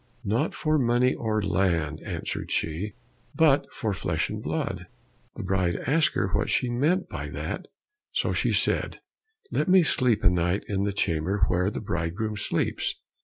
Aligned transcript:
"Not 0.25 0.55
for 0.55 0.79
money 0.79 1.13
or 1.13 1.43
land," 1.43 2.01
answered 2.03 2.49
she, 2.51 2.93
"but 3.35 3.71
for 3.71 3.93
flesh 3.93 4.31
and 4.31 4.41
blood." 4.41 4.87
The 5.35 5.43
bride 5.43 5.75
asked 5.85 6.15
her 6.15 6.29
what 6.33 6.49
she 6.49 6.71
meant 6.71 7.07
by 7.07 7.29
that, 7.29 7.67
so 8.11 8.33
she 8.33 8.51
said, 8.51 8.99
"Let 9.51 9.67
me 9.67 9.83
sleep 9.83 10.23
a 10.23 10.29
night 10.31 10.63
in 10.67 10.85
the 10.85 10.91
chamber 10.91 11.45
where 11.49 11.69
the 11.69 11.81
bridegroom 11.81 12.35
sleeps." 12.35 12.95